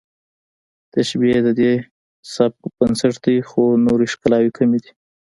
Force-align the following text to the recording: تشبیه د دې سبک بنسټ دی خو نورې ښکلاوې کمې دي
تشبیه 0.93 1.39
د 1.43 1.49
دې 1.59 1.73
سبک 2.35 2.61
بنسټ 2.77 3.15
دی 3.25 3.37
خو 3.49 3.61
نورې 3.85 4.05
ښکلاوې 4.13 4.51
کمې 4.57 4.79
دي 4.83 4.91